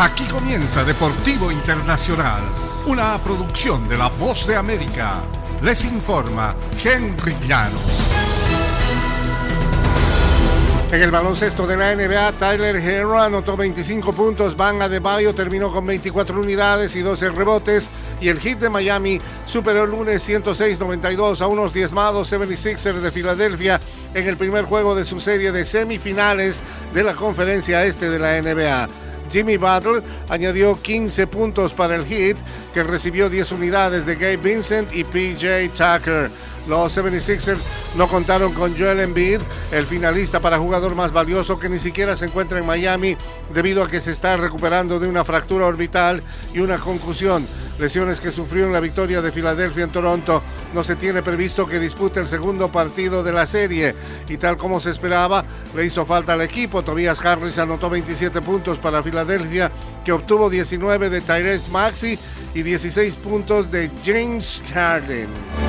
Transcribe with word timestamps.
Aquí 0.00 0.26
comienza 0.26 0.84
Deportivo 0.84 1.50
Internacional, 1.50 2.40
una 2.86 3.18
producción 3.18 3.88
de 3.88 3.98
La 3.98 4.06
Voz 4.06 4.46
de 4.46 4.54
América. 4.54 5.16
Les 5.60 5.84
informa 5.86 6.54
Henry 6.84 7.34
Llanos. 7.48 7.82
En 10.92 11.02
el 11.02 11.10
baloncesto 11.10 11.66
de 11.66 11.76
la 11.76 11.96
NBA, 11.96 12.30
Tyler 12.38 12.76
Herro 12.76 13.20
anotó 13.20 13.56
25 13.56 14.12
puntos, 14.12 14.56
Van 14.56 14.80
Adebayo 14.80 15.34
terminó 15.34 15.72
con 15.72 15.84
24 15.84 16.40
unidades 16.40 16.94
y 16.94 17.02
12 17.02 17.30
rebotes 17.30 17.90
y 18.20 18.28
el 18.28 18.38
hit 18.38 18.60
de 18.60 18.70
Miami 18.70 19.20
superó 19.46 19.82
el 19.82 19.90
lunes 19.90 20.26
106-92 20.28 21.40
a 21.40 21.48
unos 21.48 21.72
diezmados 21.72 22.32
76ers 22.32 23.00
de 23.00 23.10
Filadelfia 23.10 23.80
en 24.14 24.28
el 24.28 24.36
primer 24.36 24.64
juego 24.64 24.94
de 24.94 25.04
su 25.04 25.18
serie 25.18 25.50
de 25.50 25.64
semifinales 25.64 26.62
de 26.94 27.02
la 27.02 27.14
conferencia 27.14 27.84
este 27.84 28.08
de 28.08 28.18
la 28.20 28.40
NBA. 28.40 29.07
Jimmy 29.30 29.56
Butler 29.56 30.02
añadió 30.28 30.80
15 30.80 31.26
puntos 31.26 31.72
para 31.72 31.94
el 31.94 32.04
hit, 32.06 32.36
que 32.74 32.82
recibió 32.82 33.28
10 33.28 33.52
unidades 33.52 34.06
de 34.06 34.14
Gabe 34.14 34.36
Vincent 34.36 34.94
y 34.94 35.04
PJ 35.04 35.68
Tucker. 35.70 36.30
Los 36.68 36.96
76ers 36.96 37.62
no 37.96 38.08
contaron 38.08 38.52
con 38.52 38.78
Joel 38.78 39.00
Embiid, 39.00 39.40
el 39.72 39.86
finalista 39.86 40.40
para 40.40 40.58
jugador 40.58 40.94
más 40.94 41.12
valioso 41.12 41.58
que 41.58 41.68
ni 41.68 41.78
siquiera 41.78 42.16
se 42.16 42.26
encuentra 42.26 42.58
en 42.58 42.66
Miami 42.66 43.16
debido 43.54 43.82
a 43.82 43.88
que 43.88 44.00
se 44.00 44.12
está 44.12 44.36
recuperando 44.36 45.00
de 45.00 45.08
una 45.08 45.24
fractura 45.24 45.66
orbital 45.66 46.22
y 46.52 46.60
una 46.60 46.78
concusión 46.78 47.46
lesiones 47.78 48.20
que 48.20 48.30
sufrió 48.30 48.66
en 48.66 48.72
la 48.72 48.80
victoria 48.80 49.22
de 49.22 49.32
Filadelfia 49.32 49.84
en 49.84 49.92
Toronto. 49.92 50.42
No 50.74 50.82
se 50.82 50.96
tiene 50.96 51.22
previsto 51.22 51.66
que 51.66 51.78
dispute 51.78 52.20
el 52.20 52.28
segundo 52.28 52.70
partido 52.70 53.22
de 53.22 53.32
la 53.32 53.46
serie 53.46 53.94
y 54.28 54.36
tal 54.36 54.56
como 54.56 54.80
se 54.80 54.90
esperaba, 54.90 55.44
le 55.74 55.86
hizo 55.86 56.04
falta 56.04 56.34
al 56.34 56.42
equipo. 56.42 56.82
Tobias 56.82 57.24
Harris 57.24 57.58
anotó 57.58 57.88
27 57.88 58.42
puntos 58.42 58.78
para 58.78 59.02
Filadelfia, 59.02 59.70
que 60.04 60.12
obtuvo 60.12 60.50
19 60.50 61.10
de 61.10 61.20
Tyrese 61.20 61.70
Maxi 61.70 62.18
y 62.54 62.62
16 62.62 63.16
puntos 63.16 63.70
de 63.70 63.90
James 64.04 64.62
Harden. 64.72 65.67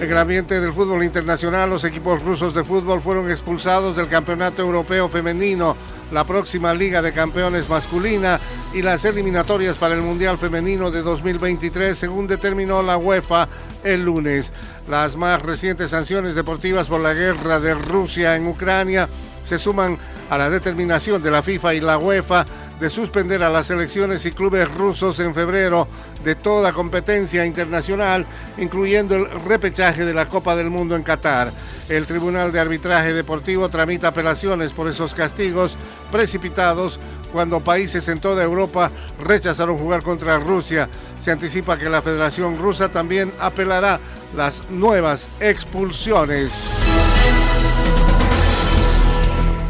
En 0.00 0.08
el 0.08 0.16
ambiente 0.16 0.60
del 0.60 0.72
fútbol 0.72 1.02
internacional, 1.02 1.68
los 1.68 1.82
equipos 1.82 2.22
rusos 2.22 2.54
de 2.54 2.62
fútbol 2.62 3.00
fueron 3.00 3.28
expulsados 3.28 3.96
del 3.96 4.06
Campeonato 4.06 4.62
Europeo 4.62 5.08
Femenino, 5.08 5.76
la 6.12 6.22
próxima 6.22 6.72
Liga 6.72 7.02
de 7.02 7.12
Campeones 7.12 7.68
masculina 7.68 8.38
y 8.72 8.82
las 8.82 9.04
eliminatorias 9.04 9.76
para 9.76 9.96
el 9.96 10.00
Mundial 10.02 10.38
Femenino 10.38 10.92
de 10.92 11.02
2023, 11.02 11.98
según 11.98 12.28
determinó 12.28 12.80
la 12.80 12.96
UEFA 12.96 13.48
el 13.82 14.04
lunes. 14.04 14.52
Las 14.88 15.16
más 15.16 15.42
recientes 15.42 15.90
sanciones 15.90 16.36
deportivas 16.36 16.86
por 16.86 17.00
la 17.00 17.12
guerra 17.12 17.58
de 17.58 17.74
Rusia 17.74 18.36
en 18.36 18.46
Ucrania 18.46 19.08
se 19.42 19.58
suman 19.58 19.98
a 20.30 20.38
la 20.38 20.48
determinación 20.48 21.20
de 21.20 21.32
la 21.32 21.42
FIFA 21.42 21.74
y 21.74 21.80
la 21.80 21.98
UEFA 21.98 22.46
de 22.80 22.90
suspender 22.90 23.42
a 23.42 23.50
las 23.50 23.66
selecciones 23.66 24.24
y 24.24 24.32
clubes 24.32 24.72
rusos 24.72 25.18
en 25.20 25.34
febrero 25.34 25.88
de 26.22 26.34
toda 26.34 26.72
competencia 26.72 27.44
internacional, 27.44 28.26
incluyendo 28.56 29.16
el 29.16 29.30
repechaje 29.30 30.04
de 30.04 30.14
la 30.14 30.26
Copa 30.26 30.56
del 30.56 30.70
Mundo 30.70 30.96
en 30.96 31.02
Qatar. 31.02 31.52
El 31.88 32.06
Tribunal 32.06 32.52
de 32.52 32.60
Arbitraje 32.60 33.12
Deportivo 33.12 33.68
tramita 33.68 34.08
apelaciones 34.08 34.72
por 34.72 34.88
esos 34.88 35.14
castigos 35.14 35.76
precipitados 36.12 37.00
cuando 37.32 37.60
países 37.60 38.08
en 38.08 38.20
toda 38.20 38.42
Europa 38.42 38.90
rechazaron 39.20 39.78
jugar 39.78 40.02
contra 40.02 40.38
Rusia. 40.38 40.88
Se 41.18 41.30
anticipa 41.30 41.76
que 41.76 41.90
la 41.90 42.02
Federación 42.02 42.58
Rusa 42.58 42.88
también 42.88 43.32
apelará 43.38 44.00
las 44.36 44.68
nuevas 44.70 45.28
expulsiones. 45.40 46.70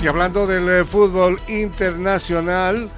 Y 0.00 0.06
hablando 0.06 0.46
del 0.46 0.68
eh, 0.68 0.84
fútbol 0.84 1.40
internacional, 1.48 2.88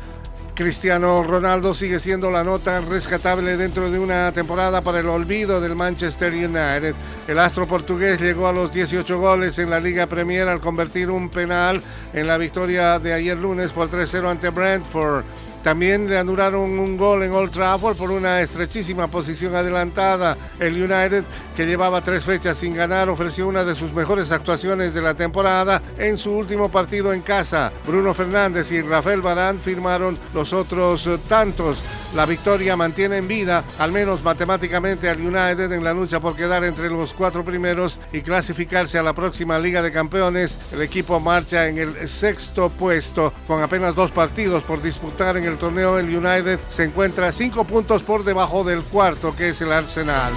Cristiano 0.61 1.23
Ronaldo 1.23 1.73
sigue 1.73 1.99
siendo 1.99 2.31
la 2.31 2.45
nota 2.45 2.83
rescatable 2.83 3.57
dentro 3.57 3.91
de 3.91 3.99
una 3.99 4.31
temporada 4.33 4.83
para 4.83 5.01
el 5.01 5.09
olvido 5.09 5.59
del 5.59 5.75
Manchester 5.75 6.35
United. 6.35 6.95
El 7.27 7.39
astro 7.39 7.67
portugués 7.67 8.21
llegó 8.21 8.47
a 8.47 8.53
los 8.53 8.71
18 8.71 9.19
goles 9.19 9.59
en 9.59 9.71
la 9.71 9.81
Liga 9.81 10.07
Premier 10.07 10.49
al 10.49 10.61
convertir 10.61 11.09
un 11.09 11.31
penal 11.31 11.81
en 12.13 12.27
la 12.27 12.37
victoria 12.37 12.99
de 12.99 13.15
ayer 13.15 13.39
lunes 13.39 13.73
por 13.73 13.89
3-0 13.89 14.29
ante 14.29 14.51
Brentford. 14.51 15.25
También 15.63 16.09
le 16.09 16.19
anularon 16.19 16.79
un 16.79 16.97
gol 16.97 17.23
en 17.23 17.33
Old 17.33 17.51
Trafford 17.51 17.97
por 17.97 18.11
una 18.11 18.41
estrechísima 18.41 19.09
posición 19.09 19.55
adelantada. 19.55 20.37
El 20.59 20.75
United, 20.75 21.25
que 21.55 21.67
llevaba 21.67 22.03
tres 22.03 22.25
fechas 22.25 22.57
sin 22.59 22.75
ganar, 22.75 23.11
ofreció 23.11 23.47
una 23.47 23.63
de 23.65 23.75
sus 23.75 23.93
mejores 23.93 24.33
actuaciones 24.33 24.95
de 24.95 25.03
la 25.03 25.15
temporada 25.15 25.83
en 25.99 26.17
su 26.17 26.33
último 26.33 26.71
partido 26.71 27.13
en 27.13 27.21
casa. 27.21 27.73
Bruno 27.87 28.15
Fernández 28.15 28.73
y 28.73 28.81
Rafael 28.81 29.21
Barán 29.21 29.61
firmaron 29.61 30.19
los 30.33 30.53
otros 30.53 31.09
tantos. 31.29 31.83
La 32.15 32.27
victoria 32.27 32.77
mantiene 32.77 33.19
en 33.19 33.29
vida, 33.29 33.63
al 33.79 33.93
menos 33.93 34.23
matemáticamente, 34.23 35.09
al 35.09 35.21
United 35.21 35.71
en 35.73 35.85
la 35.85 35.93
lucha 35.93 36.21
por 36.21 36.35
quedar 36.35 36.65
entre 36.65 36.89
los 36.89 37.13
cuatro 37.13 37.45
primeros 37.45 38.01
y 38.13 38.23
clasificarse 38.23 38.99
a 38.99 39.03
la 39.03 39.15
próxima 39.15 39.59
Liga 39.59 39.83
de 39.83 39.93
Campeones. 39.93 40.57
El 40.73 40.83
equipo 40.83 41.21
marcha 41.21 41.69
en 41.69 41.79
el 41.79 42.09
sexto 42.09 42.71
puesto 42.71 43.33
con 43.47 43.63
apenas 43.63 43.95
dos 43.95 44.11
partidos 44.11 44.65
por 44.65 44.83
disputar 44.83 45.37
en 45.37 45.45
el 45.45 45.50
el 45.51 45.59
torneo 45.59 45.99
el 45.99 46.17
United 46.17 46.59
se 46.69 46.85
encuentra 46.85 47.33
cinco 47.33 47.65
puntos 47.65 48.03
por 48.03 48.25
debajo 48.25 48.65
del 48.65 48.83
cuarto 48.83 49.35
que 49.35 49.51
es 49.51 49.61
el 49.61 49.73
Arsenal. 49.73 50.33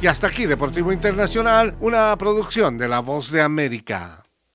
Y 0.00 0.06
hasta 0.06 0.28
aquí 0.28 0.46
Deportivo 0.46 0.92
Internacional, 0.92 1.76
una 1.80 2.16
producción 2.16 2.78
de 2.78 2.88
La 2.88 3.00
Voz 3.00 3.30
de 3.30 3.42
América. 3.42 4.25